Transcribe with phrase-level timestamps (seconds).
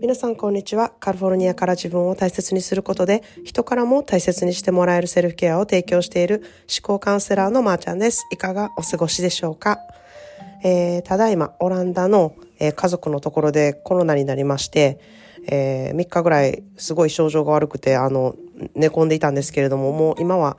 [0.00, 0.92] 皆さんこんにちは。
[0.98, 6.42] カリフォルニアから自分を大切にすることで人からも大切にしてもらえるセルフケアを提供している
[6.74, 8.26] 思考カウンセラーのまーちゃんです。
[8.32, 9.78] いかがお過ごしでしょうか、
[10.64, 15.00] えー、ただいまオランダの、えー、家族のところでコロナになりまして、
[15.46, 18.36] えー、3日ぐらいすごい症状が悪くてあの
[18.74, 20.56] 寝込んでいたんですけれどももう今は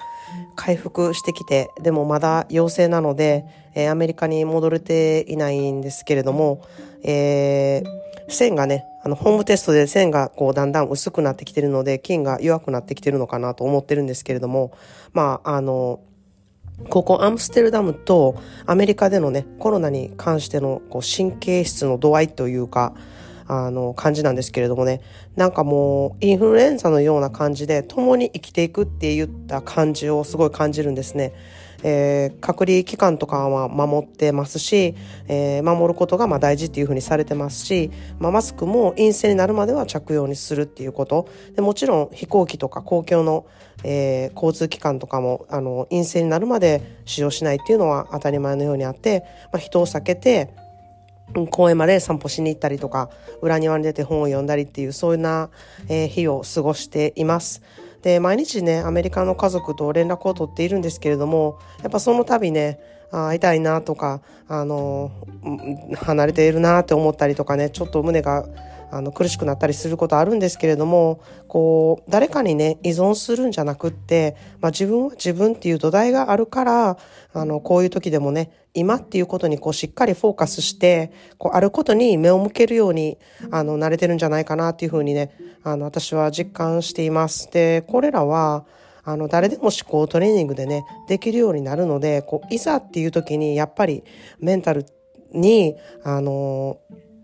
[0.55, 6.63] 回復してきてでもまだ陽性なので、えー、アメリカに戻れていないんですけれども、
[7.03, 14.72] えー線がね、あの、ホームテストで線がこうだんだん薄くなってきてるので、菌が弱くなってきてるのかなと思ってるんですけれども、
[15.13, 16.02] まあ、あの、
[16.89, 22.95] ここアムステルダムとアメリカでのね、コロナに関してのこう神経質の度合いというか、
[23.48, 25.02] あの、感じなんですけれどもね、
[25.36, 31.34] なんかもう、インフルエンザのような感じで、共に生きていくって言った感じをすごい感じるんですね。
[31.84, 34.95] えー、隔離期間とかは守ってますし、
[35.27, 43.45] えー、守ることがまあ大事っていうふうにされてますし、まあ、マスクも陰性になるまでは着用にするっていうことでもちろん飛行機とか公共の、
[43.83, 50.53] えー、交通機関とかもあの陰性になるまで使用しないっていうのは当たり前のようにあって、まあ、人を避けて
[51.50, 53.09] 公園まで散歩しに行ったりとか
[53.42, 55.50] 裏庭に出て本を読んだりっていうそういうな、
[55.88, 57.61] えー、日を過ごしています。
[58.02, 62.80] で、毎日ね、アメリカの家族と連絡を取っているんですけれども、やっぱその度ね、
[63.11, 65.11] 会いたいなとか、あの、
[65.97, 68.45] 離れているなって思ったりとかね、ちょっと胸が
[68.92, 76.98] あの苦しくなったりすることあるんですけれどもこう誰かにね依存するんじゃなくって、まあ、自分は自分っていう土台があるから
[77.33, 83.17] あのこういう時でもね今っていうことにこうしっかりフォーカスしてこうあることに目を向けるように
[83.50, 85.31] あの慣れてるんじゃないかなっていうふうにね
[85.64, 87.50] あの私は実感しています。
[87.52, 88.66] でこれらは
[89.03, 94.03] あの誰でも思考トレーニングでねできるようになるのでこういざっていう時にやっぱり
[94.39, 94.86] メンタル
[95.33, 96.78] にあの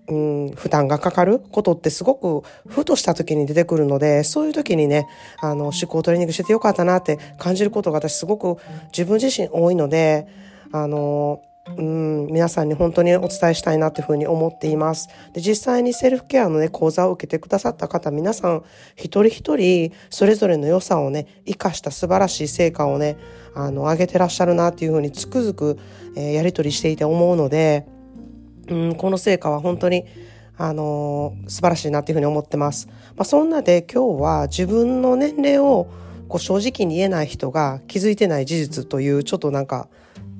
[0.09, 5.07] うん、負担がかかることってすごくふとした時に出てくるので、そういう時にね、
[5.41, 8.57] あの、思考トレーニングしててよかったなって感じることが私すごく
[8.87, 10.27] 自分自身多いので、
[10.71, 11.41] あの、
[11.75, 15.09] うん、皆さんに本当にお伝えしたいなというふうに思っています。
[15.33, 18.63] で、実際にセルフケアのね、講座を受けてくださった方、皆さん
[18.95, 23.17] 一人一人それぞれの良さをね、活かした素晴らしい成果をね、
[23.53, 25.77] あの、上げてらっしゃるなっていうふうにつくづく、
[26.15, 27.85] えー、やりとりしていて思うので、
[28.69, 30.05] うん、この成果は本当に、
[30.57, 32.87] あのー、素晴らしいなっていうふうに思ってます。
[33.15, 35.87] まあ、そんなで今日は自分の年齢を
[36.27, 39.87] こう正直に言えない人が気づいてない事実というちょっとなんか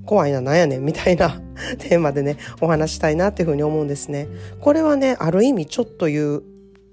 [0.08, 1.42] 怖いな、なんやねんみたいな
[1.78, 4.28] テーマでね、お話したいなっていうふうに思うんですね。
[4.62, 6.42] これはね、ある意味ちょっという、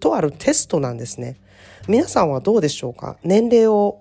[0.01, 1.37] とあるテストなんですね。
[1.89, 3.17] 皆さんはどうでしょうか？
[3.25, 4.01] 年齢を、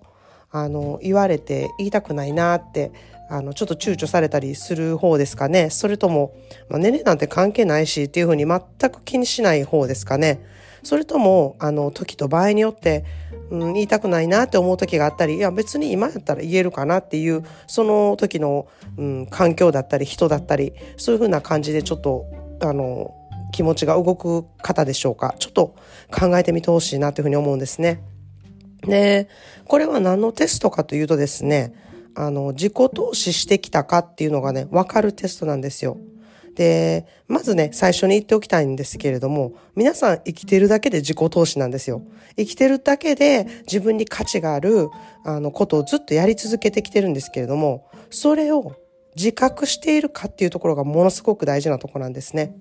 [0.53, 2.91] あの、言われて言いたくないなって
[3.29, 5.71] あの、ちょっと躊躇されたりする方ですかね。
[5.71, 6.35] それとも、
[6.69, 8.61] まあ、年齢なんて関係ないしっていうふうに全
[8.91, 10.39] く気にしない方ですかね。
[10.83, 13.05] それとも、あの、時と場合によって、
[13.49, 22.25] うん、言いたくないなって思う時があったり、いや別に今やったら言えるかなっていう、その時の、うん、環境だったり人だったり、そういうふうな感じでちょっと、
[22.61, 23.15] あの、
[23.51, 25.33] 気持ちが動く方でしょうか。
[25.39, 25.75] ちょっと
[26.11, 28.01] 考えてみてほしいなというふうに思うんですね。
[28.85, 29.29] で、
[29.65, 31.73] これは何のテストかというとですね、
[32.15, 35.97] あの、自己投資してきたかっていうのがね、わかるテストなんですよ。
[36.55, 42.03] で、まずね、最初に言っておきたいんですけれども、皆さん生きてるだけで自己投資なんですよ。
[42.37, 44.89] 生きてるだけで自分に価値がある、
[45.25, 48.73] あの、ことをずっとやり続けてきてるんですけれども、それを
[49.15, 52.55] 自覚しているかっていうところがものすごく大事なとこなんですね。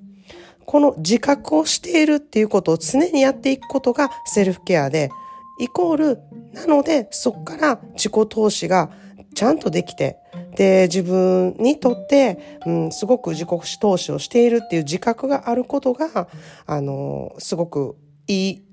[0.64, 5.10] この自覚をしているっていうことを常にやっていくことがセルフケアで、
[5.58, 6.18] イコール、
[6.52, 8.90] なので、そこから自己投資が
[9.34, 10.18] ちゃんとできて、
[10.56, 16.28] で、自分にとって、うん、すごく自己投資をしているっていう自覚があることが、
[16.66, 17.96] あの、すごく
[18.26, 18.64] いい、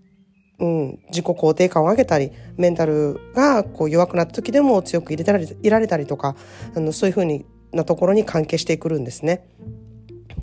[0.60, 6.36] うん、自己肯定感を上げたり、メンタルがこう弱くなった時でも強く入れたり、いられたりとか、
[6.76, 9.48] あの、そういうふうになところに関係してくるんですね。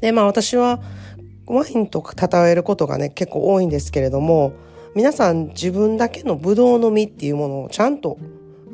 [0.00, 0.80] で、まあ私は、
[1.46, 4.52] ワインとか称えることがね、結構多いんですけれども、
[4.96, 8.18] 皆さん自分だけのブドウの実っていうものをちゃんと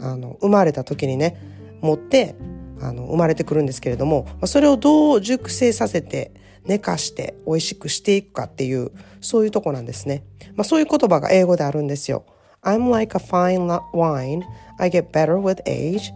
[0.00, 1.36] あの生まれた時にね
[1.80, 2.36] 持って
[2.80, 6.32] あの生まれてくるんですけれどもそれをどう熟成させて
[6.64, 10.22] 寝かして美味しくしていくかっていうそういうとこなんですね、
[10.54, 12.24] まあ、そういう言葉が英語であるんですよ。
[12.62, 14.44] I'm like a fine wine.
[14.78, 16.12] I get better with age.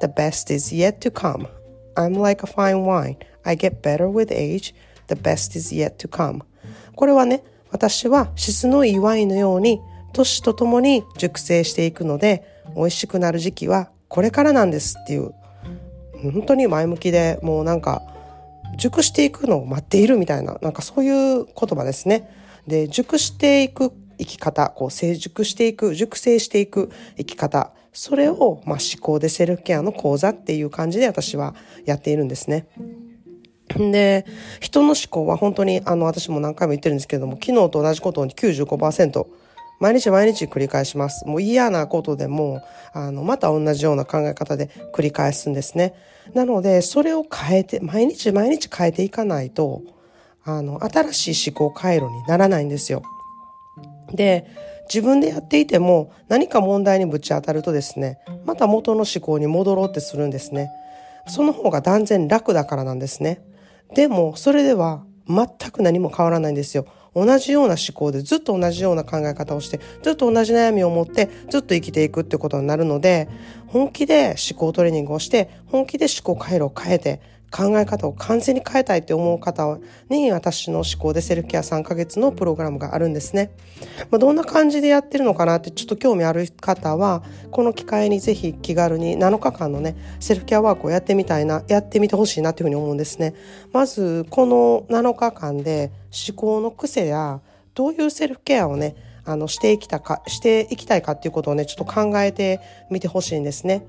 [0.00, 1.46] The best is yet to come.
[1.96, 3.18] I'm like a fine wine.
[3.44, 4.74] I get better with age.
[5.08, 6.44] The best is yet to come.
[6.96, 9.80] これはね私は質のいいワインのように
[10.14, 15.34] 年とともに熟成していくので美味しくなる時期はこれからなんですっていう
[16.22, 18.00] 本当に前向きでもうなんか
[18.78, 22.30] 熟していくのを待っているみたいななんかそういう言葉ですね。
[22.66, 31.54] で、熟していく生き方、こう成熟していく、熟成していく生き方、それを、まあ、思考でセルフケアの講座っていう感じで私は
[31.84, 32.66] やっているんですね。
[33.76, 34.24] で、
[34.60, 39.26] 人の思考は本当に、あの、私も何回も言ってるんですけれども、昨日と同じことに95%、
[39.80, 41.26] 毎日毎日繰り返します。
[41.26, 42.62] もう嫌なことでも、
[42.92, 45.94] あの、また同じような考え方で繰り返すんですね。
[46.32, 49.82] なので、それを変えて、毎日毎日変えていかないと、
[50.44, 53.02] あの、新しい思考回路にならないんですよ。
[54.12, 54.46] で、
[54.88, 60.70] 自分でやっていても何か問題にぶち当たるとですね、また元の思考に戻ろうってするんですね。
[61.26, 63.40] その方が断然楽だからなんですね。
[63.94, 66.86] でも、それでは全く何も変わらないんですよ。
[67.14, 73.28] 同じような思考でずっと同じような考え方をして、ずっと同じ悩みを持ってずっと生きていくってことになるので、
[73.68, 77.20] 本気で思考トレーニングをして、本気で思考回路を変えて、
[77.54, 79.78] 考え方を完全に変えたいって思う方
[80.08, 83.52] に私の思考でセルフケア3ヶ月のプログラムがあるんですね。
[84.10, 87.22] まあ、どんな感じでやってるのかなってちょっと興味ある方は
[87.52, 93.34] この機会にぜひ気軽に7日間のねセルフケアワークをやってみたいなやってみてほしいなっていうふうに思うんですね。
[93.72, 95.92] まずこの7日間で
[96.28, 97.40] 思考の癖や
[97.74, 102.60] どういうセルフケアをねあのしていきたかしていきたいかっていうことをねちょっと考えて
[102.90, 103.86] みてほしいんですね。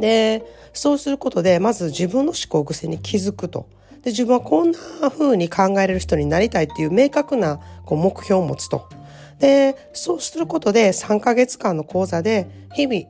[0.00, 3.68] で、そうすることで、まず自分の思考癖に気づくと。
[4.02, 8.88] で、自分はこんな風に考えれる人になりたいっていう明確なこう目標を持つと。
[9.38, 13.02] で、そうすることで3ヶ月間の講座で日々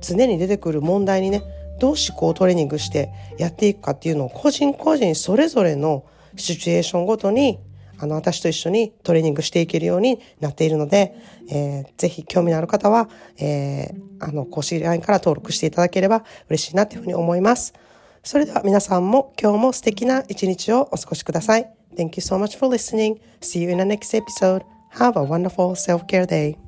[0.00, 1.42] 常に出てくる問題にね、
[1.78, 6.04] どう思考をトレーニングしてやっていくかっていうのを個人個人それぞれの
[6.36, 7.60] シチュエーションごとに
[7.98, 11.14] あの、私と一緒にトレーニングしていけるようになっているので、
[11.50, 13.08] えー、ぜひ興味のある方は、
[13.38, 17.74] えー、あの、公式 LINE から登録していただければ嬉しいなというふうに思います。
[18.22, 21.70] それでは皆さんも今日も素敵な一日をお過ごしください。
[21.96, 23.18] Thank you so much for listening.
[23.40, 24.62] See you in the next episode.
[24.92, 26.67] Have a wonderful self-care day.